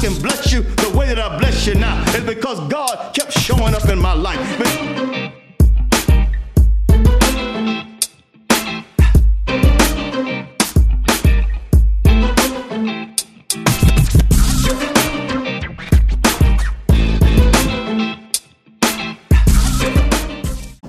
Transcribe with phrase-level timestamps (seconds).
[0.00, 2.00] can bless you the way that I bless you now.
[2.08, 4.38] It's because God kept showing up in my life.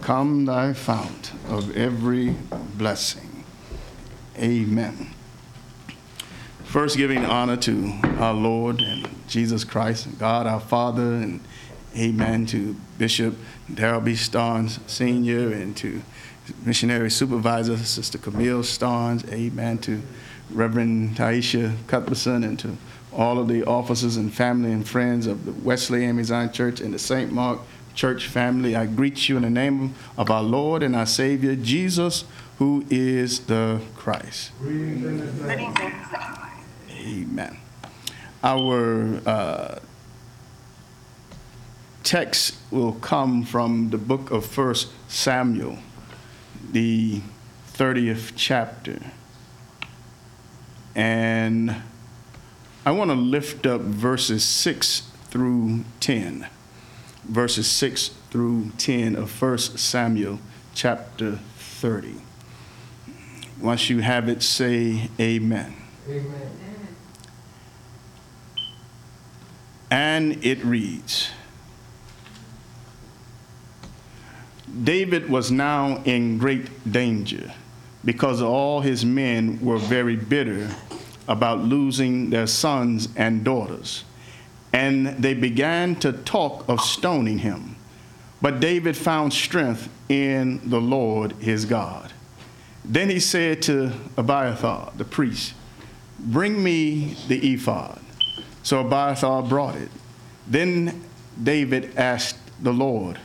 [0.02, 2.36] Come, thy fount of every
[2.78, 3.44] blessing.
[4.38, 5.19] Amen.
[6.70, 11.40] First, giving honor to our Lord and Jesus Christ, and God our Father, and
[11.98, 13.36] amen to Bishop
[13.74, 14.12] Darrell B.
[14.12, 16.04] Starnes Sr., and to
[16.64, 20.04] missionary supervisor, Sister Camille Starnes, amen to
[20.52, 22.78] Reverend Taisha Cuthbertson, and to
[23.12, 26.94] all of the officers and family and friends of the Wesley AME Zion Church and
[26.94, 27.32] the St.
[27.32, 27.62] Mark
[27.96, 28.76] church family.
[28.76, 32.26] I greet you in the name of our Lord and our Savior, Jesus,
[32.60, 34.52] who is the Christ.
[34.64, 36.46] Amen.
[38.44, 39.80] Our uh,
[42.04, 45.80] text will come from the book of First Samuel,
[46.72, 47.22] the
[47.74, 49.00] 30th chapter.
[50.96, 51.76] And
[52.86, 56.48] I want to lift up verses 6 through 10
[57.30, 60.40] verses 6 through 10 of 1 Samuel
[60.74, 62.16] chapter 30.
[63.62, 65.76] Once you have it, say amen.
[66.08, 66.69] Amen.
[69.92, 71.32] And it reads
[74.84, 77.52] David was now in great danger
[78.06, 80.70] because all his men were very bitter
[81.28, 84.04] about losing their sons and daughters
[84.74, 87.76] and they began to talk of stoning him.
[88.42, 92.14] But David found strength in the Lord his God.
[92.86, 95.54] Then he said to Abiathar, the priest,
[96.18, 98.00] Bring me the ephod.
[98.70, 99.90] So Abiathar brought it.
[100.46, 101.04] Then
[101.42, 103.18] David asked the Lord,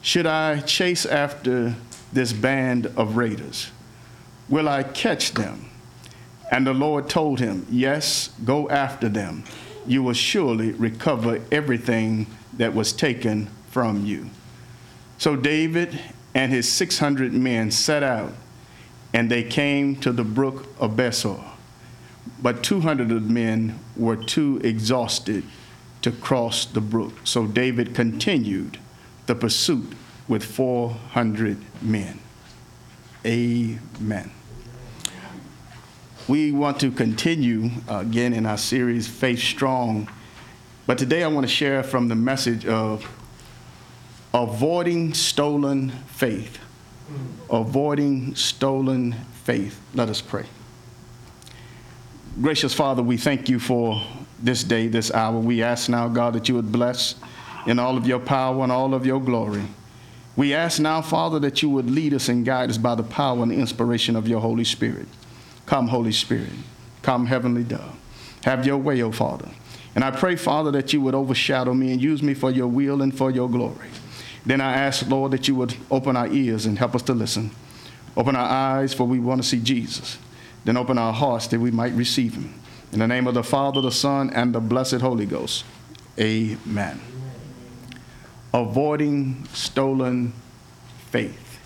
[0.00, 1.74] Should I chase after
[2.14, 3.70] this band of raiders?
[4.48, 5.68] Will I catch them?
[6.50, 9.44] And the Lord told him, Yes, go after them
[9.86, 14.30] you will surely recover everything that was taken from you.
[15.18, 16.00] So David
[16.34, 18.32] and his 600 men set out,
[19.12, 21.44] and they came to the brook of Besor.
[22.42, 25.44] But 200 of the men were too exhausted
[26.02, 27.12] to cross the brook.
[27.24, 28.78] So David continued
[29.26, 29.92] the pursuit
[30.28, 32.20] with 400 men.
[33.24, 34.30] Amen.
[36.28, 40.08] We want to continue again in our series, Faith Strong.
[40.86, 43.08] But today I want to share from the message of
[44.34, 46.58] avoiding stolen faith.
[47.50, 49.12] Avoiding stolen
[49.44, 49.80] faith.
[49.94, 50.46] Let us pray.
[52.42, 53.98] Gracious Father, we thank you for
[54.42, 55.38] this day, this hour.
[55.38, 57.14] We ask now, God, that you would bless
[57.66, 59.62] in all of your power and all of your glory.
[60.36, 63.42] We ask now, Father, that you would lead us and guide us by the power
[63.42, 65.08] and the inspiration of your Holy Spirit.
[65.64, 66.52] Come, Holy Spirit.
[67.00, 67.96] Come, Heavenly Dove.
[68.44, 69.48] Have your way, O Father.
[69.94, 73.00] And I pray, Father, that you would overshadow me and use me for your will
[73.00, 73.88] and for your glory.
[74.44, 77.50] Then I ask, Lord, that you would open our ears and help us to listen.
[78.14, 80.18] Open our eyes, for we want to see Jesus.
[80.66, 82.52] Then open our hearts that we might receive him.
[82.90, 85.64] In the name of the Father, the Son, and the blessed Holy Ghost.
[86.18, 87.00] Amen.
[88.52, 90.32] Avoiding stolen
[91.12, 91.60] faith.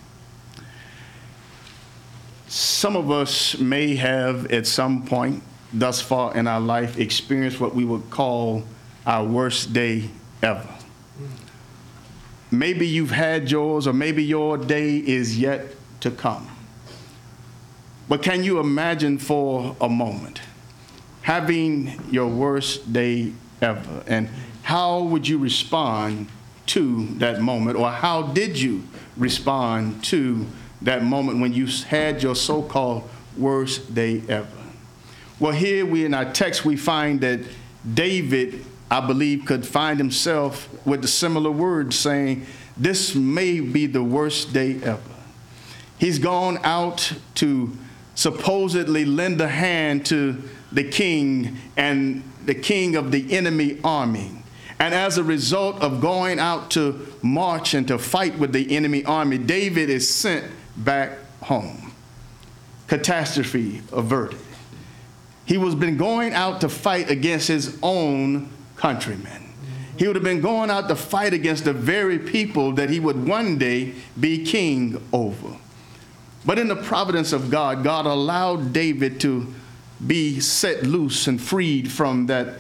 [2.46, 7.74] Some of us may have, at some point thus far in our life, experienced what
[7.74, 8.64] we would call
[9.06, 10.10] our worst day
[10.42, 10.68] ever.
[12.50, 15.68] Maybe you've had yours, or maybe your day is yet
[16.00, 16.50] to come.
[18.10, 20.42] But can you imagine for a moment
[21.22, 23.32] having your worst day
[23.62, 24.02] ever?
[24.06, 24.28] And
[24.62, 26.28] how would you respond
[26.66, 27.78] to that moment?
[27.78, 28.82] Or how did you
[29.16, 30.46] respond to
[30.82, 34.48] that moment when you had your so called worst day ever.
[35.38, 37.40] Well, here we in our text, we find that
[37.94, 42.46] David, I believe, could find himself with the similar words saying,
[42.76, 45.00] This may be the worst day ever.
[45.98, 47.76] He's gone out to
[48.14, 50.42] supposedly lend a hand to
[50.72, 54.30] the king and the king of the enemy army.
[54.78, 59.04] And as a result of going out to march and to fight with the enemy
[59.04, 61.92] army, David is sent back home.
[62.86, 64.40] Catastrophe averted.
[65.44, 69.52] He was been going out to fight against his own countrymen.
[69.98, 73.26] He would have been going out to fight against the very people that he would
[73.26, 75.56] one day be king over.
[76.44, 79.52] But in the providence of God, God allowed David to
[80.04, 82.58] be set loose and freed from that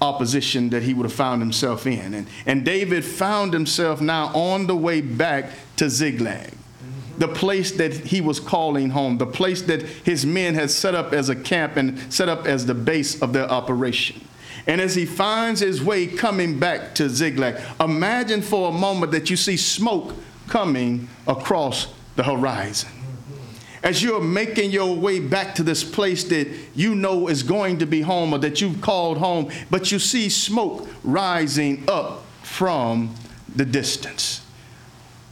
[0.00, 2.12] opposition that he would have found himself in.
[2.12, 6.52] And, and David found himself now on the way back to Ziklag,
[7.18, 11.12] the place that he was calling home, the place that his men had set up
[11.12, 14.20] as a camp and set up as the base of their operation.
[14.66, 19.30] And as he finds his way coming back to Ziklag, imagine for a moment that
[19.30, 20.14] you see smoke
[20.48, 21.86] coming across
[22.16, 22.90] the horizon.
[23.82, 27.86] As you're making your way back to this place that you know is going to
[27.86, 33.14] be home or that you've called home, but you see smoke rising up from
[33.54, 34.42] the distance.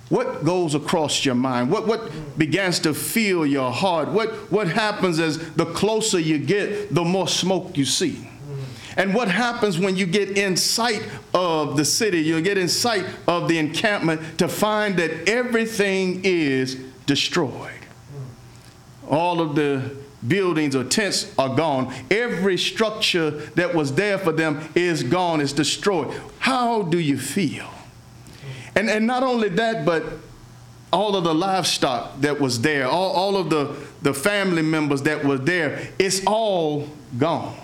[0.08, 1.70] What goes across your mind?
[1.70, 4.08] What, what begins to fill your heart?
[4.08, 8.26] What, what happens as the closer you get, the more smoke you see?
[8.96, 13.06] And what happens when you get in sight of the city, you get in sight
[13.28, 16.74] of the encampment to find that everything is
[17.06, 17.79] destroyed.
[19.10, 19.96] All of the
[20.26, 21.92] buildings or tents are gone.
[22.10, 26.18] Every structure that was there for them is gone, is destroyed.
[26.38, 27.68] How do you feel?
[28.74, 30.04] And, and not only that, but
[30.92, 35.24] all of the livestock that was there, all, all of the, the family members that
[35.24, 37.56] were there, it's all gone.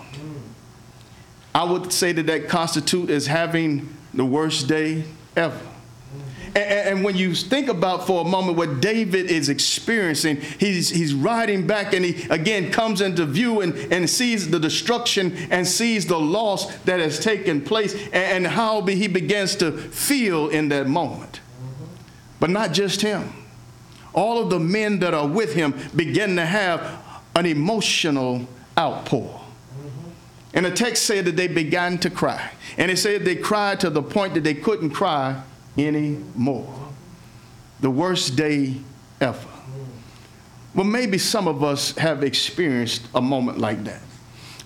[1.53, 5.05] I would say that that constitute as having the worst day
[5.35, 5.59] ever.
[6.47, 11.13] And, and, when you think about for a moment what David is experiencing, he's, he's
[11.13, 16.07] riding back and he again comes into view and, and sees the destruction and sees
[16.07, 20.87] the loss that has taken place and, and how he begins to feel in that
[20.87, 21.41] moment.
[22.39, 23.33] But not just him.
[24.13, 26.99] All of the men that are with him begin to have
[27.35, 28.47] an emotional
[28.77, 29.41] outpour.
[30.53, 32.51] And the text said that they began to cry.
[32.77, 35.43] And it said they cried to the point that they couldn't cry
[35.77, 36.73] anymore.
[37.79, 38.75] The worst day
[39.21, 39.47] ever.
[40.73, 44.01] Well, maybe some of us have experienced a moment like that.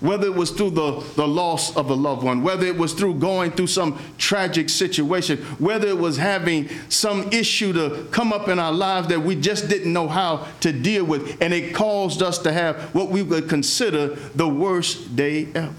[0.00, 3.14] Whether it was through the, the loss of a loved one, whether it was through
[3.14, 8.58] going through some tragic situation, whether it was having some issue to come up in
[8.58, 12.36] our lives that we just didn't know how to deal with, and it caused us
[12.38, 15.72] to have what we would consider the worst day ever.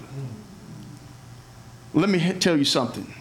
[1.92, 3.12] Let me tell you something.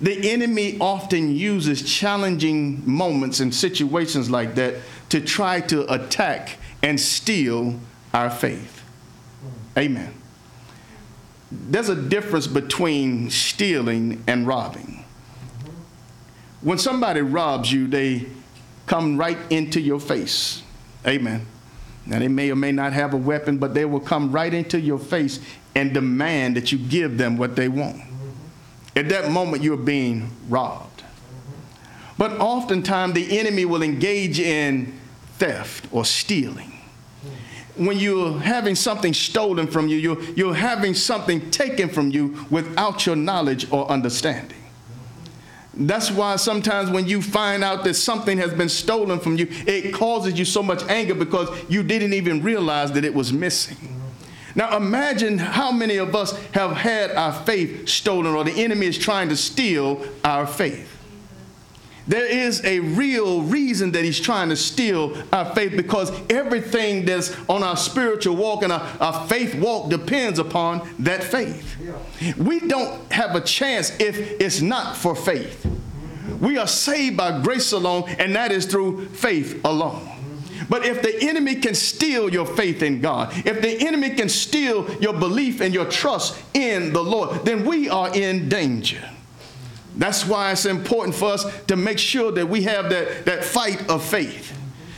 [0.00, 4.74] The enemy often uses challenging moments and situations like that
[5.08, 7.78] to try to attack and steal
[8.12, 8.82] our faith.
[9.76, 10.14] Amen.
[11.50, 15.04] There's a difference between stealing and robbing.
[16.60, 18.26] When somebody robs you, they
[18.86, 20.62] come right into your face.
[21.06, 21.46] Amen.
[22.06, 24.80] Now, they may or may not have a weapon, but they will come right into
[24.80, 25.40] your face
[25.74, 28.00] and demand that you give them what they want.
[28.96, 31.04] At that moment, you're being robbed.
[32.16, 34.98] But oftentimes, the enemy will engage in
[35.36, 36.72] theft or stealing.
[37.76, 43.04] When you're having something stolen from you, you're, you're having something taken from you without
[43.04, 44.56] your knowledge or understanding.
[45.74, 49.92] That's why sometimes when you find out that something has been stolen from you, it
[49.92, 53.95] causes you so much anger because you didn't even realize that it was missing.
[54.56, 58.98] Now imagine how many of us have had our faith stolen or the enemy is
[58.98, 60.94] trying to steal our faith.
[62.08, 67.36] There is a real reason that he's trying to steal our faith because everything that's
[67.48, 71.76] on our spiritual walk and our, our faith walk depends upon that faith.
[72.38, 75.66] We don't have a chance if it's not for faith.
[76.40, 80.15] We are saved by grace alone, and that is through faith alone.
[80.68, 84.90] But if the enemy can steal your faith in God, if the enemy can steal
[85.00, 89.02] your belief and your trust in the Lord, then we are in danger.
[89.96, 93.88] That's why it's important for us to make sure that we have that, that fight
[93.88, 94.52] of faith.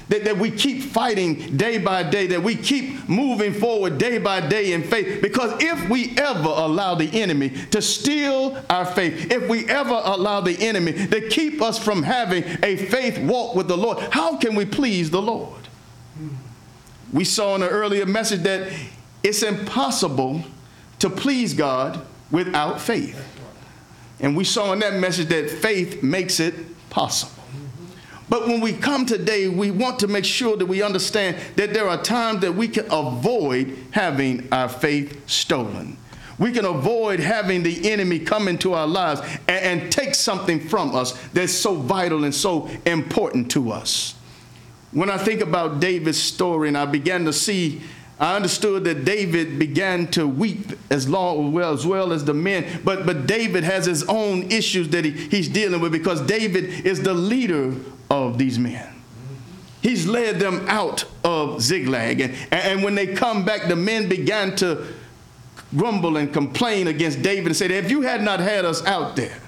[0.09, 4.41] That, that we keep fighting day by day, that we keep moving forward day by
[4.41, 5.21] day in faith.
[5.21, 10.41] Because if we ever allow the enemy to steal our faith, if we ever allow
[10.41, 14.55] the enemy to keep us from having a faith walk with the Lord, how can
[14.55, 15.58] we please the Lord?
[17.13, 18.71] We saw in an earlier message that
[19.23, 20.43] it's impossible
[20.99, 23.25] to please God without faith.
[24.21, 26.55] And we saw in that message that faith makes it
[26.91, 27.33] possible.
[28.29, 31.89] But when we come today, we want to make sure that we understand that there
[31.89, 35.97] are times that we can avoid having our faith stolen.
[36.39, 40.95] We can avoid having the enemy come into our lives and, and take something from
[40.95, 44.15] us that's so vital and so important to us.
[44.93, 47.83] When I think about David's story and I began to see,
[48.19, 52.81] I understood that David began to weep as, long, well, as well as the men,
[52.85, 57.03] but, but David has his own issues that he, he's dealing with because David is
[57.03, 57.75] the leader
[58.11, 58.95] of these men.
[59.83, 62.21] He's led them out of Ziklag.
[62.21, 64.87] And, and when they come back, the men began to
[65.77, 69.39] grumble and complain against David and say, if you had not had us out there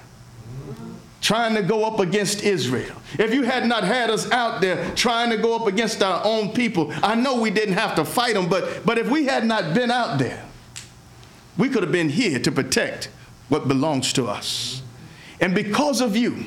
[1.31, 5.29] trying to go up against Israel, if you had not had us out there trying
[5.29, 8.49] to go up against our own people, I know we didn't have to fight them,
[8.49, 10.45] but, but if we had not been out there,
[11.57, 13.09] we could have been here to protect
[13.47, 14.81] what belongs to us.
[15.39, 16.43] And because of you,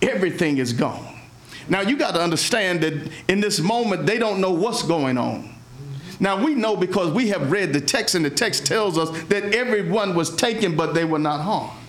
[0.00, 1.18] everything is gone.
[1.68, 5.52] Now you got to understand that in this moment, they don't know what's going on.
[6.20, 9.52] Now we know because we have read the text, and the text tells us that
[9.52, 11.80] everyone was taken, but they were not harmed.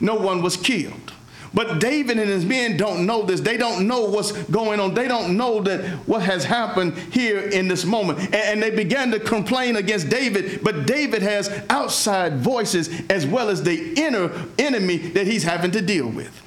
[0.00, 1.12] No one was killed.
[1.54, 3.40] But David and his men don't know this.
[3.40, 4.92] They don't know what's going on.
[4.92, 8.18] They don't know that what has happened here in this moment.
[8.18, 13.48] And, and, they began to complain against David, but David has outside voices as well
[13.48, 16.42] as the inner enemy that he's having to deal with.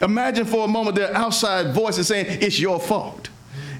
[0.00, 3.28] Imagine for a moment their outside voices saying, It's your fault.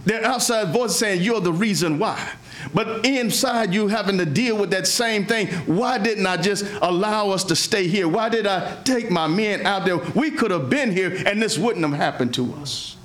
[0.05, 2.33] Their outside voice saying, You're the reason why.
[2.73, 5.49] But inside you having to deal with that same thing.
[5.67, 8.09] Why didn't I just allow us to stay here?
[8.09, 9.99] Why did I take my men out there?
[9.99, 12.97] We could have been here and this wouldn't have happened to us.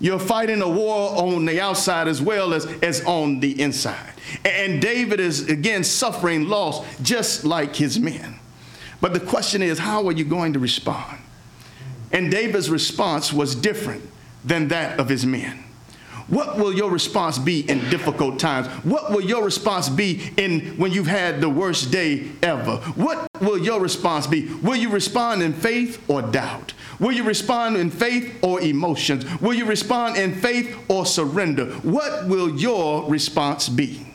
[0.00, 4.12] You're fighting a war on the outside as well as, as on the inside.
[4.44, 8.38] And David is again suffering loss just like his men.
[9.00, 11.18] But the question is, how are you going to respond?
[12.12, 14.08] And David's response was different
[14.44, 15.64] than that of his men.
[16.28, 18.66] What will your response be in difficult times?
[18.84, 22.76] What will your response be in when you've had the worst day ever?
[22.96, 24.46] What will your response be?
[24.62, 26.72] Will you respond in faith or doubt?
[26.98, 29.24] Will you respond in faith or emotions?
[29.40, 31.66] Will you respond in faith or surrender?
[31.82, 34.13] What will your response be?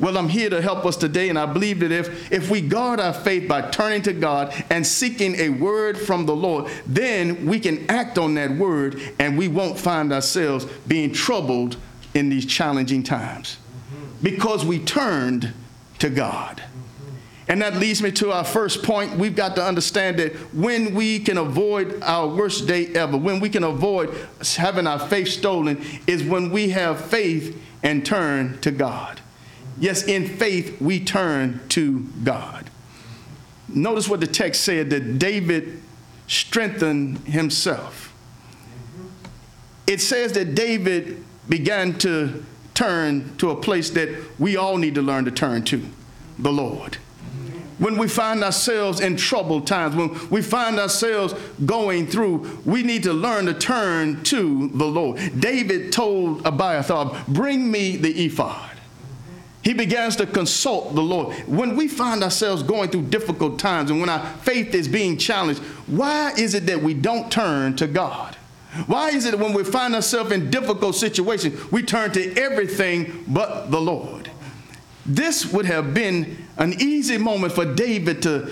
[0.00, 3.00] Well, I'm here to help us today, and I believe that if, if we guard
[3.00, 7.60] our faith by turning to God and seeking a word from the Lord, then we
[7.60, 11.76] can act on that word and we won't find ourselves being troubled
[12.14, 13.58] in these challenging times
[14.22, 15.52] because we turned
[15.98, 16.62] to God.
[17.46, 19.18] And that leads me to our first point.
[19.18, 23.50] We've got to understand that when we can avoid our worst day ever, when we
[23.50, 24.14] can avoid
[24.56, 29.19] having our faith stolen, is when we have faith and turn to God.
[29.80, 32.70] Yes, in faith, we turn to God.
[33.68, 35.80] Notice what the text said that David
[36.26, 38.14] strengthened himself.
[39.86, 42.44] It says that David began to
[42.74, 44.08] turn to a place that
[44.38, 45.82] we all need to learn to turn to
[46.38, 46.96] the Lord.
[47.78, 51.32] When we find ourselves in troubled times, when we find ourselves
[51.64, 55.40] going through, we need to learn to turn to the Lord.
[55.40, 58.69] David told Abiathar, Bring me the ephod.
[59.62, 61.36] He begins to consult the Lord.
[61.46, 65.60] When we find ourselves going through difficult times and when our faith is being challenged,
[65.86, 68.36] why is it that we don't turn to God?
[68.86, 73.70] Why is it when we find ourselves in difficult situations, we turn to everything but
[73.70, 74.30] the Lord?
[75.04, 78.50] This would have been an easy moment for David to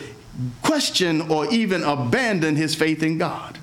[0.63, 3.59] question or even abandon his faith in God.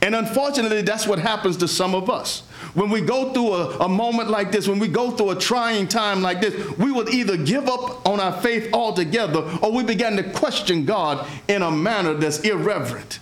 [0.00, 2.42] And unfortunately, that's what happens to some of us.
[2.74, 5.88] When we go through a, a, moment like this, when we go through a trying
[5.88, 10.16] time like this, we will either give up on our faith altogether or we begin
[10.16, 13.18] to question God in a manner that's irreverent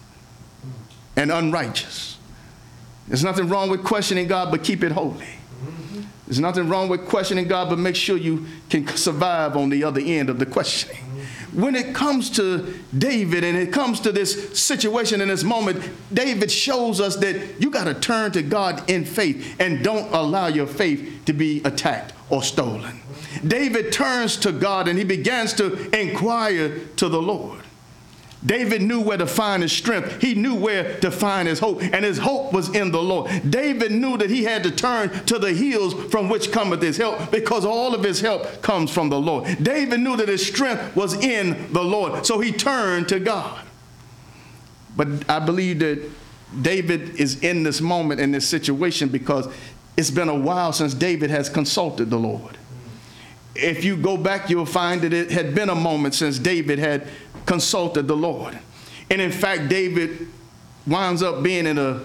[1.16, 2.19] and unrighteous.
[3.09, 5.26] There's nothing wrong with questioning God, but keep it holy.
[6.26, 10.00] There's nothing wrong with questioning God, but make sure you can survive on the other
[10.00, 11.10] end of the questioning
[11.52, 16.50] when it comes to David and it comes to this situation in this moment, David
[16.50, 20.66] shows us that you got to turn to God in faith and don't allow your
[20.66, 23.00] faith to be attacked or stolen.
[23.47, 27.61] David turns to God and he begins to inquire to the Lord.
[28.44, 30.23] David knew where to find his strength.
[30.23, 33.30] He knew where to find his hope, and his hope was in the Lord.
[33.50, 37.30] David knew that he had to turn to the hills from which cometh his help,
[37.30, 39.62] because all of his help comes from the Lord.
[39.62, 43.62] David knew that his strength was in the Lord, so he turned to God.
[44.97, 46.11] But I believe that
[46.62, 49.49] David is in this moment, in this situation, because
[49.99, 52.56] it's been a while since David has consulted the Lord.
[53.54, 57.06] If you go back, you'll find that it had been a moment since David had
[57.47, 58.59] consulted the Lord.
[59.11, 60.28] And in fact, David
[60.87, 62.00] winds up being in a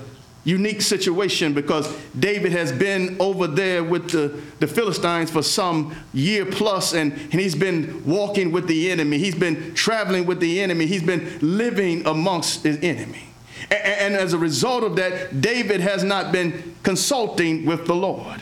[0.46, 6.46] unique situation because David has been over there with the, the Philistines for some year
[6.46, 9.18] plus and, and he's been walking with the enemy.
[9.18, 10.86] He's been traveling with the enemy.
[10.86, 13.24] He's been living amongst his enemy.
[13.72, 18.42] And, and as a result of that, David has not been consulting with the Lord.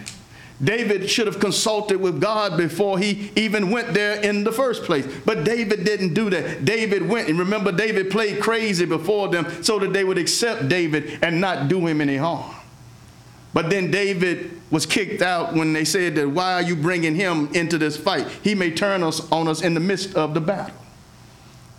[0.64, 5.06] David should have consulted with God before he even went there in the first place.
[5.26, 6.64] But David didn't do that.
[6.64, 11.20] David went, and remember, David played crazy before them so that they would accept David
[11.22, 12.56] and not do him any harm.
[13.54, 17.50] But then David was kicked out when they said that, why are you bringing him
[17.54, 18.28] into this fight?
[18.44, 20.76] He may turn us on us in the midst of the battle.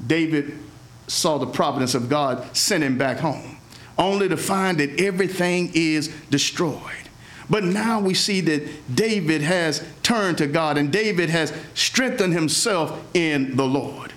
[0.04, 0.58] David
[1.06, 3.56] saw the providence of God send him back home,
[3.98, 7.03] only to find that everything is destroyed.
[7.48, 13.02] But now we see that David has turned to God and David has strengthened himself
[13.14, 14.12] in the Lord.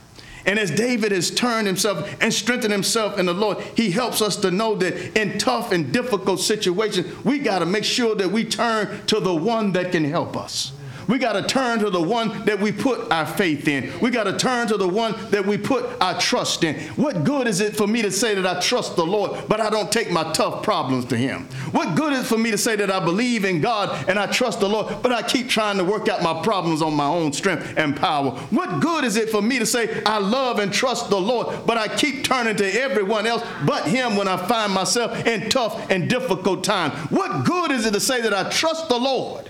[0.46, 4.38] And as David has turned himself and strengthened himself in the Lord, he helps us
[4.38, 8.46] to know that in tough and difficult situations, we got to make sure that we
[8.46, 10.72] turn to the one that can help us.
[11.08, 13.98] We got to turn to the one that we put our faith in.
[14.00, 16.76] We got to turn to the one that we put our trust in.
[16.96, 19.70] What good is it for me to say that I trust the Lord, but I
[19.70, 21.46] don't take my tough problems to Him?
[21.72, 24.28] What good is it for me to say that I believe in God and I
[24.28, 27.32] trust the Lord, but I keep trying to work out my problems on my own
[27.32, 28.32] strength and power?
[28.32, 31.78] What good is it for me to say I love and trust the Lord, but
[31.78, 36.10] I keep turning to everyone else but Him when I find myself in tough and
[36.10, 36.94] difficult times?
[37.12, 39.50] What good is it to say that I trust the Lord?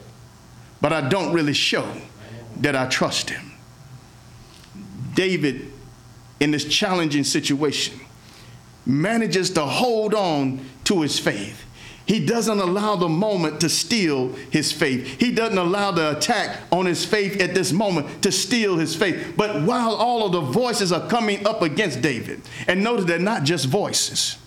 [0.82, 1.92] But I don't really show
[2.58, 3.54] that I trust him.
[5.14, 5.72] David,
[6.40, 8.00] in this challenging situation,
[8.86, 11.64] manages to hold on to his faith.
[12.06, 15.20] He doesn't allow the moment to steal his faith.
[15.20, 19.34] He doesn't allow the attack on his faith at this moment to steal his faith.
[19.36, 23.44] But while all of the voices are coming up against David, and notice they're not
[23.44, 24.38] just voices.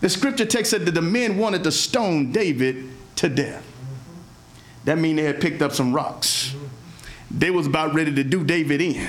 [0.00, 3.66] The scripture text said that the men wanted to stone David to death.
[4.84, 6.54] That mean they had picked up some rocks.
[7.30, 9.08] They was about ready to do David in.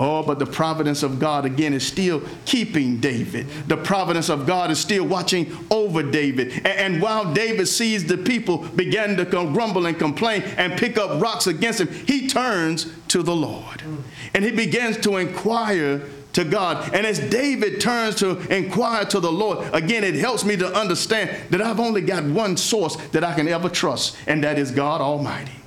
[0.00, 3.48] Oh, but the providence of God again is still keeping David.
[3.66, 6.52] The providence of God is still watching over David.
[6.52, 11.20] And, and, while David sees the people begin to grumble and complain and pick up
[11.20, 13.82] rocks against him, he turns to the Lord.
[14.34, 16.08] And he begins to inquire
[16.38, 16.94] to God.
[16.94, 21.30] And as David turns to inquire to the Lord, again, it helps me to understand
[21.50, 25.00] that I've only got one source that I can ever trust, and that is God
[25.00, 25.57] Almighty.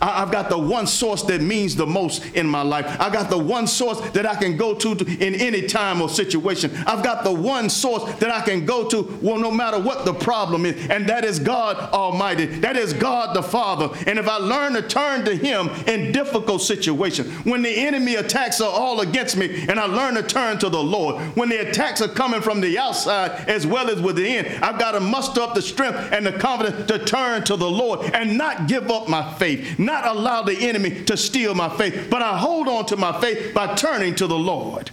[0.00, 2.86] I, have got the one source that means the most in my life.
[2.98, 6.08] I've got the one source that I can go to, to in any time or
[6.08, 6.72] situation.
[6.86, 10.14] I've got the one source that I can go to, well, no matter what the
[10.14, 12.46] problem is, and that is God Almighty.
[12.46, 13.90] That is God the Father.
[14.06, 18.60] And if I learn to turn to Him in difficult situations, when the enemy attacks
[18.60, 22.00] are all against me, and I learn to turn to the Lord, when the attacks
[22.00, 25.62] are coming from the outside as well as within, I've got to muster up the
[25.62, 29.78] strength and the confidence to turn to the Lord and not give up my faith,
[29.78, 33.54] not allow the enemy to steal my faith, but I hold on to my faith
[33.54, 34.90] by turning to the Lord.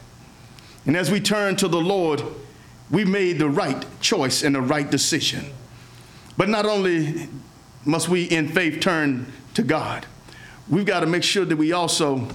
[0.86, 2.24] And as we turn to the Lord,
[2.90, 5.46] we made the right choice and the right decision.
[6.38, 7.28] But not only
[7.86, 10.06] must we in faith turn to God,
[10.70, 12.28] we've got to make sure that we also,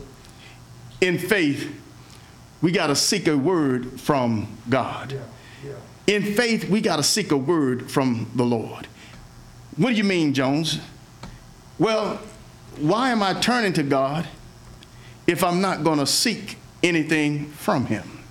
[1.01, 1.72] in faith,
[2.61, 5.12] we got to seek a word from God.
[5.12, 5.20] Yeah,
[6.07, 6.14] yeah.
[6.14, 8.87] In faith, we got to seek a word from the Lord.
[9.77, 10.79] What do you mean, Jones?
[11.79, 12.20] Well,
[12.79, 14.29] why am I turning to God
[15.27, 18.23] if I'm not going to seek anything from Him?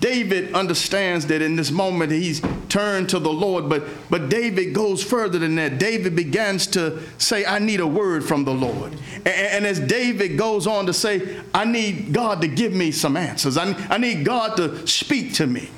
[0.00, 5.04] David understands that in this moment he's turned to the Lord, but, but David goes
[5.04, 5.78] further than that.
[5.78, 8.94] David begins to say, I need a word from the Lord.
[9.18, 13.16] And, and as David goes on to say, I need God to give me some
[13.16, 15.70] answers, I, I need God to speak to me.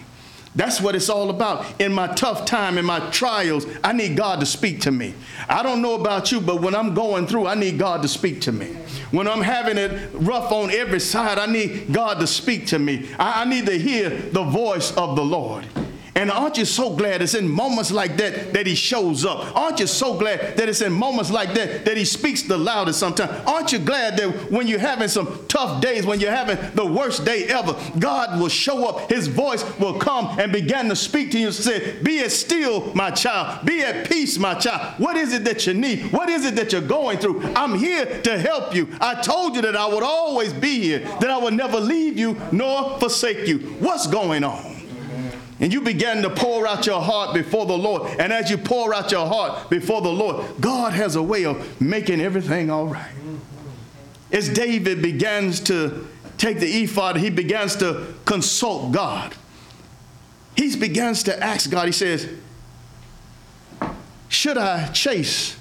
[0.56, 1.80] That's what it's all about.
[1.80, 5.14] In my tough time, in my trials, I need God to speak to me.
[5.48, 8.40] I don't know about you, but when I'm going through, I need God to speak
[8.42, 8.66] to me.
[9.12, 13.08] When I'm having it rough on every side, I need God to speak to me.
[13.18, 15.66] I, I need to hear the voice of the Lord.
[16.14, 19.56] And aren't you so glad it's in moments like that that he shows up?
[19.56, 22.98] Aren't you so glad that it's in moments like that that he speaks the loudest
[22.98, 23.30] sometimes?
[23.46, 27.24] Aren't you glad that when you're having some tough days, when you're having the worst
[27.24, 31.38] day ever, God will show up, his voice will come and begin to speak to
[31.38, 34.94] you and say, Be it still, my child, be at peace, my child.
[34.98, 36.12] What is it that you need?
[36.12, 37.42] What is it that you're going through?
[37.54, 38.88] I'm here to help you.
[39.00, 42.36] I told you that I would always be here, that I would never leave you
[42.52, 43.58] nor forsake you.
[43.80, 44.79] What's going on?
[45.60, 48.18] And you begin to pour out your heart before the Lord.
[48.18, 51.80] And as you pour out your heart before the Lord, God has a way of
[51.80, 53.12] making everything all right.
[54.32, 59.34] As David begins to take the ephod, he begins to consult God.
[60.56, 62.28] He begins to ask God, he says,
[64.28, 65.56] Should I chase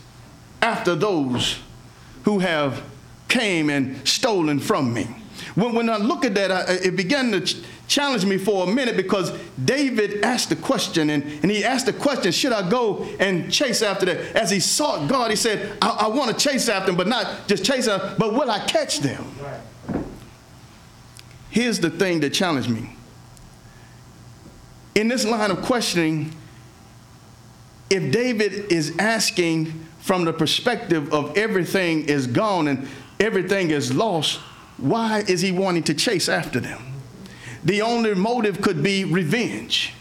[0.62, 1.60] after those
[2.24, 2.84] who have
[3.28, 5.08] came and stolen from me?
[5.56, 7.56] When, when I look at that, I, it began to
[7.90, 9.34] challenged me for a minute because
[9.66, 13.82] David asked the question, and, and he asked the question, Should I go and chase
[13.82, 14.36] after that?
[14.36, 17.48] As he sought God, he said, I, I want to chase after them, but not
[17.48, 19.26] just chase them, but will I catch them?
[19.42, 19.60] Right.
[21.50, 22.96] Here's the thing that challenged me.
[24.94, 26.36] In this line of questioning,
[27.90, 32.88] if David is asking from the perspective of everything is gone and
[33.20, 34.40] everything is lost,
[34.78, 36.89] why is he wanting to chase after them?
[37.64, 39.94] The only motive could be revenge.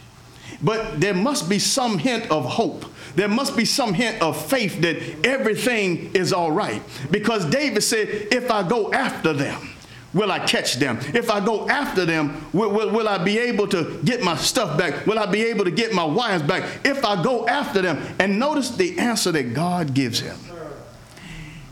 [0.61, 2.85] But there must be some hint of hope.
[3.15, 6.81] There must be some hint of faith that everything is all right.
[7.11, 9.69] Because David said, If I go after them,
[10.13, 10.99] will I catch them?
[11.13, 14.77] If I go after them, will, will, will, I be able to get my stuff
[14.77, 15.05] back?
[15.05, 16.85] Will I be able to get my wives back?
[16.85, 18.01] If I go after them.
[18.19, 20.37] And notice the answer that God gives him.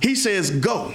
[0.01, 0.93] He says, Go,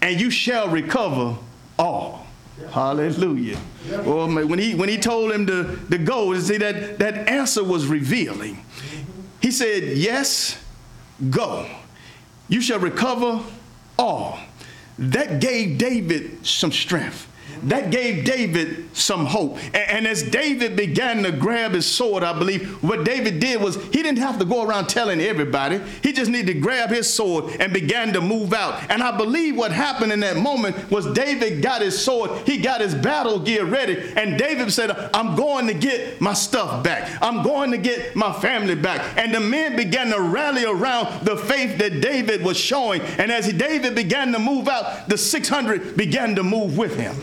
[0.00, 1.36] and you shall recover
[1.78, 2.26] all.
[2.70, 3.58] Hallelujah.
[4.04, 7.86] Well, when he when he told him to, to go, see that, that answer was
[7.86, 8.64] revealing.
[9.40, 10.62] He said, Yes,
[11.30, 11.68] go.
[12.48, 13.42] You shall recover
[13.98, 14.38] all.
[14.98, 17.29] That gave David some strength
[17.64, 19.56] that gave David some hope.
[19.66, 23.76] And, and, as David began to grab his sword, I believe what David did was
[23.76, 25.80] he didn't have to go around telling everybody.
[26.02, 28.82] He just needed to grab his sword and began to move out.
[28.90, 32.80] And I believe what happened in that moment was David got his sword, he got
[32.80, 37.10] his battle gear ready, and David said, I'm going to get my stuff back.
[37.22, 39.16] I'm going to get my family back.
[39.16, 43.00] And the men began to rally around the faith that David was showing.
[43.02, 47.16] And as David began to move out, the 600 began to move with him.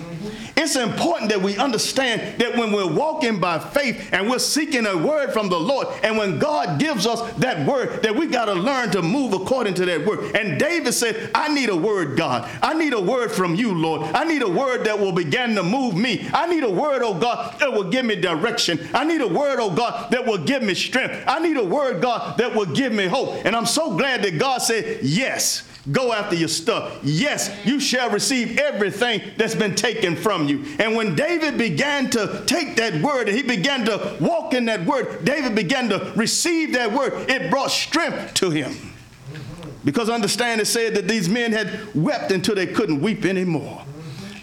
[0.57, 4.97] It's important that we understand that when we're walking by faith and we're seeking a
[4.97, 8.53] word from the Lord, and when God gives us that word, that we got to
[8.53, 10.35] learn to move according to that word.
[10.35, 12.49] And David said, I need a word, God.
[12.63, 14.01] I need a word from you, Lord.
[14.15, 16.27] I need a word that will begin to move me.
[16.33, 18.79] I need a word, oh God, that will give me direction.
[18.95, 21.23] I need a word, oh God, that will give me strength.
[21.27, 23.45] I need a word, God, that will give me hope.
[23.45, 25.66] And I'm so glad that God said, Yes.
[25.91, 26.99] Go after your stuff.
[27.01, 30.65] Yes, you shall receive everything that's been taken from you.
[30.79, 34.85] And when David began to take that word and he began to walk in that
[34.85, 37.29] word, David began to receive that word.
[37.29, 38.75] It brought strength to him.
[39.85, 43.83] Because understand it said that these men had wept until they couldn't weep anymore.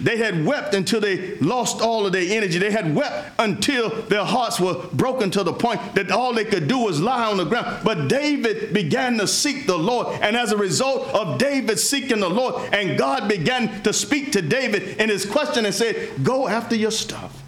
[0.05, 2.59] They had wept until they lost all of their energy.
[2.59, 6.69] They had wept until their hearts were broken to the point that all they could
[6.69, 7.83] do was lie on the ground.
[7.83, 10.09] But David began to seek the Lord.
[10.21, 14.43] And as a result of David seeking the Lord, and God began to speak to
[14.43, 17.43] David in his question and said, Go after your stuff.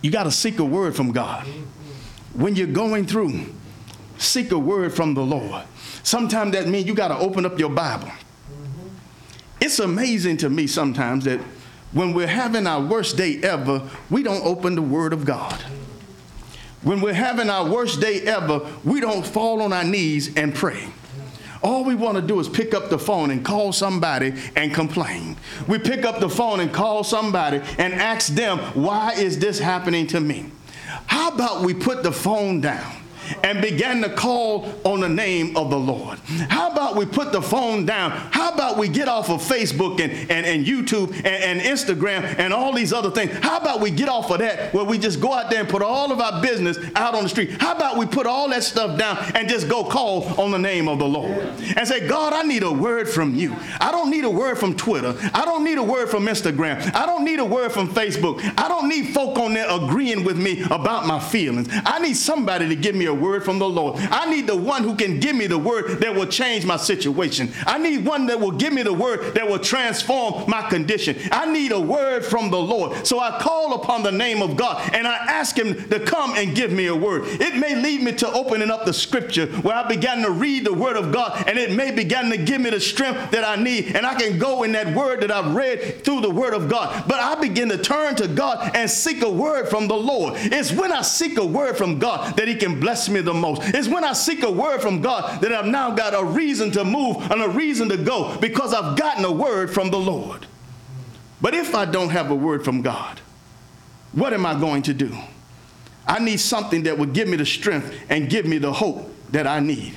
[0.00, 1.46] You got to seek a word from God.
[2.32, 3.44] When you're going through,
[4.16, 5.64] seek a word from the Lord.
[6.02, 8.10] Sometimes that means you got to open up your Bible
[9.62, 11.40] it's amazing to me sometimes that
[11.92, 15.60] when we're having our worst day ever, we don't open the Word of God.
[16.82, 20.88] When we're having our worst day ever, we don't fall on our knees and pray.
[21.62, 25.36] All we want to do is pick up the phone and call somebody and complain.
[25.68, 30.08] We pick up the phone and call somebody and ask them, why is this happening
[30.08, 30.50] to me?
[31.06, 33.01] How about we put the phone down?
[33.42, 36.18] And began to call on the name of the Lord.
[36.48, 38.10] How about we put the phone down?
[38.10, 42.52] How about we get off of Facebook and, and, and YouTube and, and Instagram and
[42.52, 43.32] all these other things?
[43.38, 45.82] How about we get off of that where we just go out there and put
[45.82, 47.50] all of our business out on the street?
[47.60, 50.88] How about we put all that stuff down and just go call on the name
[50.88, 51.30] of the Lord
[51.76, 53.54] and say, God, I need a word from you.
[53.80, 55.14] I don't need a word from Twitter.
[55.34, 56.94] I don't need a word from Instagram.
[56.94, 58.40] I don't need a word from Facebook.
[58.58, 61.68] I don't need folk on there agreeing with me about my feelings.
[61.70, 63.98] I need somebody to give me a word from the Lord.
[63.98, 67.52] I need the one who can give me the word that will change my situation.
[67.66, 71.16] I need one that will give me the word that will transform my condition.
[71.30, 73.06] I need a word from the Lord.
[73.06, 76.54] So I call upon the name of God and I ask him to come and
[76.54, 77.24] give me a word.
[77.26, 80.74] It may lead me to opening up the scripture where I began to read the
[80.74, 83.94] word of God and it may begin to give me the strength that I need
[83.96, 87.04] and I can go in that word that I've read through the word of God.
[87.06, 90.34] But I begin to turn to God and seek a word from the Lord.
[90.36, 93.62] It's when I seek a word from God that he can bless me the most.
[93.74, 96.84] It's when I seek a word from God that I've now got a reason to
[96.84, 100.46] move and a reason to go because I've gotten a word from the Lord.
[101.40, 103.20] But if I don't have a word from God,
[104.12, 105.16] what am I going to do?
[106.06, 109.46] I need something that will give me the strength and give me the hope that
[109.46, 109.96] I need.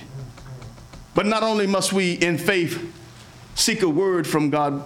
[1.14, 2.94] But not only must we, in faith,
[3.56, 4.84] seek a word from God,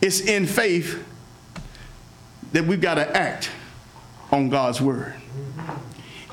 [0.00, 1.04] it's in faith
[2.52, 3.50] that we've got to act
[4.30, 5.14] on God's word.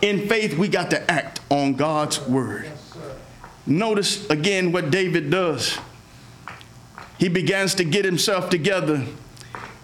[0.02, 2.70] In faith, we got to act on God's word.
[3.66, 5.78] Notice again what David does.
[7.18, 9.06] He begins to get himself together,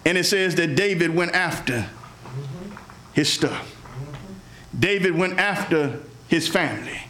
[0.04, 2.76] and it says that David went after mm-hmm.
[3.12, 3.76] his stuff.
[3.76, 4.80] Mm-hmm.
[4.80, 7.02] David went after his family.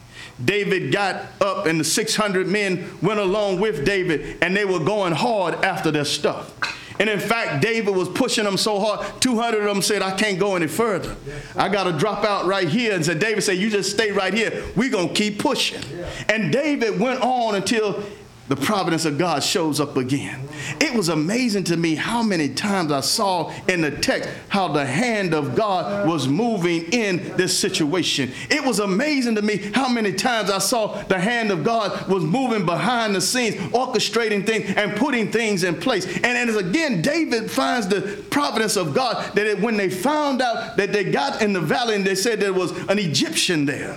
[0.45, 5.12] David got up, and the 600 men went along with David, and they were going
[5.12, 6.53] hard after their stuff.
[6.99, 10.39] And in fact, David was pushing them so hard, 200 of them said, I can't
[10.39, 11.17] go any further.
[11.55, 12.95] I got to drop out right here.
[12.95, 14.65] And so David said, You just stay right here.
[14.77, 15.83] We're going to keep pushing.
[16.29, 18.03] And David went on until
[18.49, 20.49] the providence of God shows up again.
[20.81, 24.87] It was amazing to me how many times I saw in the text how the
[24.87, 28.31] hand of God was moving in this situation.
[28.49, 32.23] It was amazing to me how many times I saw the hand of God was
[32.23, 36.07] moving behind the scenes, orchestrating things and putting things in place.
[36.07, 40.77] And, and again, David finds the providence of God that it, when they found out
[40.77, 43.97] that they got in the valley and they said there was an Egyptian there,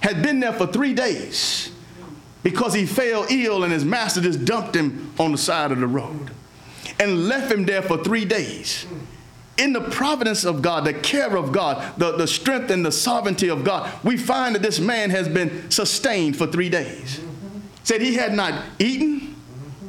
[0.00, 1.73] had been there for three days
[2.44, 5.86] because he fell ill and his master just dumped him on the side of the
[5.88, 6.30] road
[7.00, 8.86] and left him there for three days.
[9.56, 13.48] In the providence of God, the care of God, the, the strength and the sovereignty
[13.48, 17.20] of God, we find that this man has been sustained for three days.
[17.82, 19.36] Said he had not eaten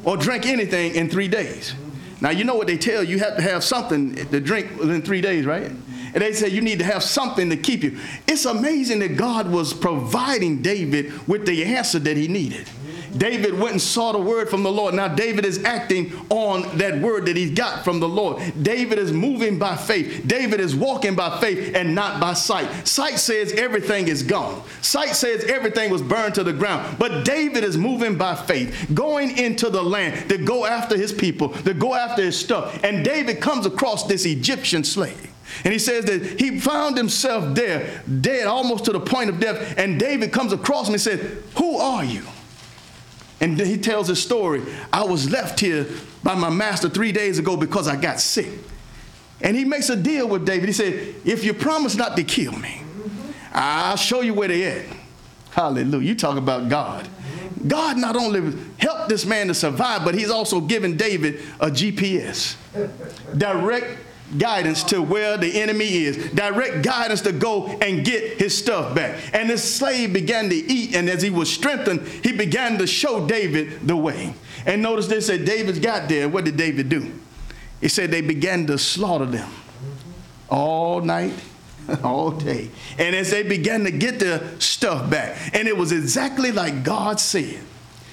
[0.03, 1.73] or drank anything in three days.
[2.21, 5.01] Now, you know what they tell you, you have to have something to drink within
[5.01, 5.71] three days, right?
[6.15, 7.99] And they said you need to have something to keep you.
[8.25, 12.69] It's amazing that God was providing David with the answer that he needed.
[13.17, 14.93] David went and sought a word from the Lord.
[14.93, 18.41] Now, David is acting on that word that he got from the Lord.
[18.61, 20.23] David is moving by faith.
[20.25, 22.87] David is walking by faith and not by sight.
[22.87, 26.97] Sight says everything is gone, sight says everything was burned to the ground.
[26.97, 31.49] But David is moving by faith, going into the land to go after his people,
[31.49, 32.83] to go after his stuff.
[32.83, 35.34] And David comes across this Egyptian slave.
[35.63, 39.75] And he says that he found himself there, dead, almost to the point of death.
[39.77, 42.23] And David comes across him and says, Who are you?
[43.41, 44.63] And he tells his story.
[44.91, 45.87] I was left here
[46.23, 48.49] by my master three days ago because I got sick.
[49.41, 50.69] And he makes a deal with David.
[50.69, 52.81] He said, If you promise not to kill me,
[53.53, 54.85] I'll show you where they at.
[55.51, 56.05] Hallelujah.
[56.05, 57.07] You talk about God.
[57.67, 62.55] God not only helped this man to survive, but he's also given David a GPS.
[63.37, 63.97] Direct
[64.37, 69.19] guidance to where the enemy is, direct guidance to go and get his stuff back.
[69.33, 73.25] And the slave began to eat, and as he was strengthened, he began to show
[73.25, 74.33] David the way.
[74.65, 76.27] And notice they said David got there.
[76.27, 77.11] What did David do?
[77.81, 79.49] He said they began to slaughter them
[80.49, 81.33] all night,
[82.03, 82.69] all day.
[82.97, 87.19] And as they began to get their stuff back, and it was exactly like God
[87.19, 87.59] said,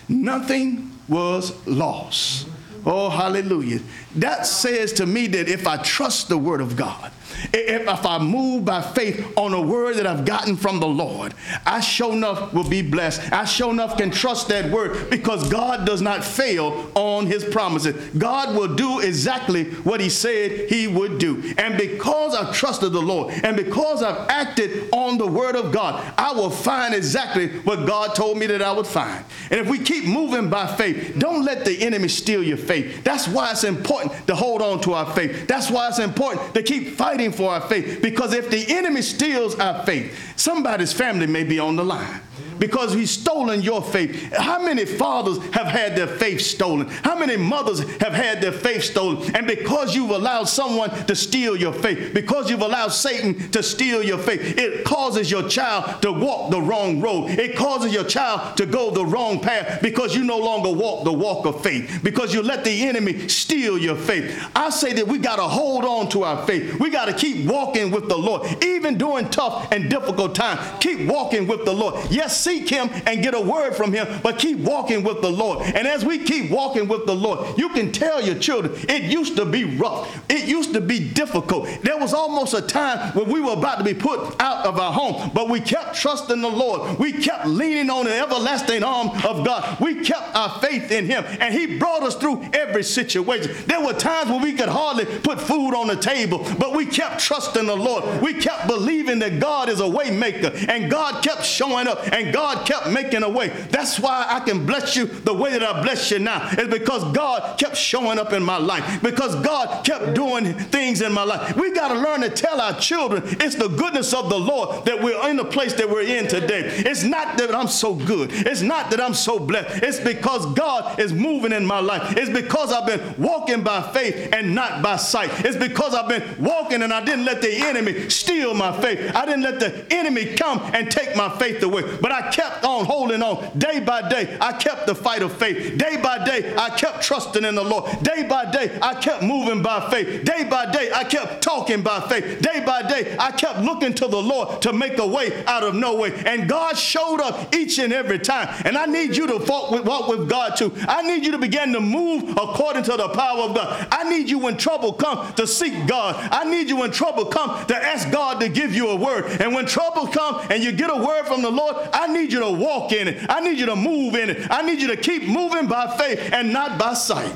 [0.09, 2.49] nothing was lost.
[2.85, 3.81] Oh, hallelujah.
[4.17, 7.13] That says to me that if I trust the word of God,
[7.53, 11.35] if, if I move by faith on a word that I've gotten from the Lord,
[11.65, 13.33] I sure enough will be blessed.
[13.33, 17.95] I sure enough can trust that word because God does not fail on his promises.
[18.17, 21.55] God will do exactly what he said he would do.
[21.59, 26.03] And because I've trusted the Lord and because I've acted on the word of God,
[26.19, 29.25] I will find exactly what God told me that I would find.
[29.51, 33.05] And if we keep moving by faith, don't let the enemy steal your faith.
[33.05, 35.47] That's why it's important to hold on to our faith.
[35.47, 38.01] That's why it's important to keep fighting for our faith.
[38.03, 42.21] Because if the enemy steals our faith, somebody's family may be on the line
[42.59, 44.33] because he's stolen your faith.
[44.33, 46.89] How many fathers have had their faith stolen?
[46.89, 49.35] How many mothers have had their faith stolen?
[49.35, 54.03] And because you've allowed someone to steal your faith, because you've allowed Satan to steal
[54.03, 57.31] your faith, it causes your child to walk the wrong road.
[57.31, 61.13] It causes your child to go the wrong path because you no longer walk the
[61.13, 64.51] walk of faith, because you let the enemy steal your faith.
[64.55, 66.79] I say that we got to hold on to our faith.
[66.79, 70.61] We got to keep walking with the Lord, even during tough and difficult times.
[70.81, 72.11] Keep walking with the Lord.
[72.11, 75.63] Yes, seek him and get a word from him, but keep walking with the Lord.
[75.63, 79.37] And as we keep walking with the Lord, you can tell your children it used
[79.37, 80.21] to be rough.
[80.29, 81.69] It used to be difficult.
[81.83, 84.93] There was almost a time when we were about to be put out of our
[84.93, 86.99] home, but we kept trusting the Lord.
[86.99, 89.81] We kept leaning on the everlasting arm of God.
[89.81, 93.55] We kept our faith in him, and he brought us through every situation.
[93.67, 97.21] There were times when we could hardly put food on the table, but we kept
[97.21, 98.23] trusting the Lord.
[98.23, 102.33] We kept believing that God is a way maker, and God kept showing up, and
[102.33, 103.49] God kept making a way.
[103.71, 106.49] That's why I can bless you the way that I bless you now.
[106.51, 109.03] Is because God kept showing up in my life.
[109.03, 111.57] Because God kept doing things in my life.
[111.57, 115.03] We got to learn to tell our children it's the goodness of the Lord that
[115.03, 116.63] we're in the place that we're in today.
[116.65, 118.31] It's not that I'm so good.
[118.33, 119.83] It's not that I'm so blessed.
[119.83, 122.15] It's because God is moving in my life.
[122.17, 125.31] It's because I've been walking by faith and not by sight.
[125.45, 129.15] It's because I've been walking and I didn't let the enemy steal my faith.
[129.15, 131.83] I didn't let the enemy come and take my faith away.
[132.03, 134.37] But I kept on holding on day by day.
[134.41, 135.79] I kept the fight of faith.
[135.79, 137.89] Day by day, I kept trusting in the Lord.
[138.03, 140.25] Day by day, I kept moving by faith.
[140.25, 142.43] Day by day, I kept talking by faith.
[142.43, 145.77] Day by day, I kept looking to the Lord to make a way out of
[145.77, 146.13] no way.
[146.27, 148.49] And God showed up each and every time.
[148.65, 150.73] And I need you to walk with, God too.
[150.89, 153.87] I need you to begin to move according to the power of God.
[153.93, 156.17] I need you when trouble comes to seek God.
[156.33, 159.41] I need you when trouble comes to ask God to give you a word.
[159.41, 162.41] And when trouble comes and you get a word from the Lord, I need you
[162.41, 163.27] to walk in it.
[163.29, 164.47] I need you to move in it.
[164.51, 167.35] I need you to keep moving by faith and not by sight.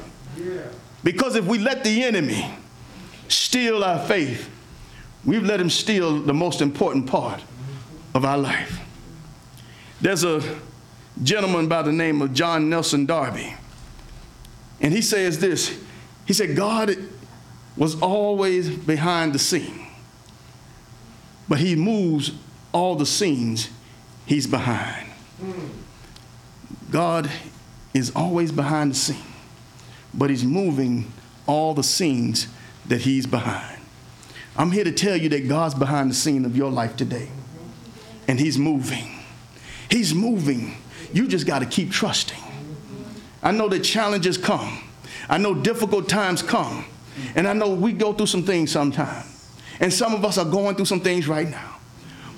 [1.05, 2.51] Because if we let the enemy
[3.29, 4.51] steal our faith,
[5.25, 7.43] we've let him steal the most important part
[8.15, 8.81] of our life.
[10.01, 10.43] There's a
[11.23, 13.55] gentleman by the name of John Nelson Darby,
[14.81, 15.79] and he says this
[16.27, 16.97] He said, God
[17.77, 19.87] was always behind the scene,
[21.49, 22.33] but he moves
[22.73, 23.71] all the scenes
[24.27, 25.09] he's behind.
[26.91, 27.31] God
[27.95, 29.33] is always behind the scene,
[30.13, 31.11] but he's moving
[31.47, 32.49] all the scenes
[32.87, 33.81] that he's behind.
[34.57, 37.29] I'm here to tell you that God's behind the scene of your life today,
[38.29, 39.19] and he's moving.
[39.91, 40.77] He's moving.
[41.13, 42.43] You just got to keep trusting.
[43.43, 44.83] I know that challenges come.
[45.29, 46.85] I know difficult times come.
[47.35, 49.51] And I know we go through some things sometimes.
[49.81, 51.77] And some of us are going through some things right now.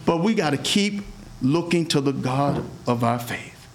[0.05, 1.03] But we got to keep
[1.41, 3.67] looking to the God of our faith.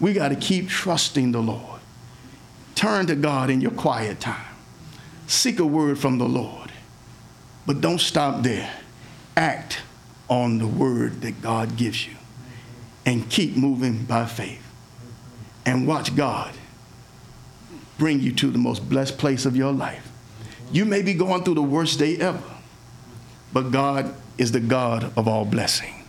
[0.00, 1.80] We got to keep trusting the Lord.
[2.74, 4.54] Turn to God in your quiet time.
[5.26, 6.72] Seek a word from the Lord.
[7.66, 8.72] But don't stop there.
[9.36, 9.80] Act
[10.28, 12.14] on the word that God gives you.
[13.04, 14.66] And keep moving by faith.
[15.66, 16.54] And watch God
[17.98, 20.10] bring you to the most blessed place of your life.
[20.72, 22.42] You may be going through the worst day ever,
[23.52, 25.99] but God is the God of all blessing.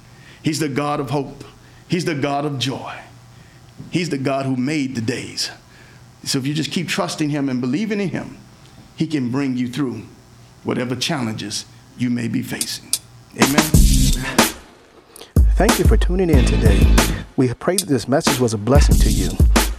[0.43, 1.43] He's the God of hope.
[1.87, 2.99] He's the God of joy.
[3.89, 5.51] He's the God who made the days.
[6.23, 8.37] So if you just keep trusting Him and believing in Him,
[8.95, 10.03] He can bring you through
[10.63, 11.65] whatever challenges
[11.97, 12.91] you may be facing.
[13.35, 13.61] Amen.
[15.55, 16.79] Thank you for tuning in today.
[17.37, 19.29] We pray that this message was a blessing to you.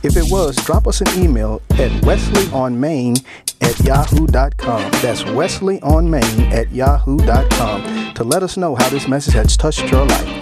[0.02, 3.24] If it was, drop us an email at wesleyonmain
[3.60, 4.90] at yahoo.com.
[5.00, 10.41] That's wesleyonmain at yahoo.com to let us know how this message has touched your life.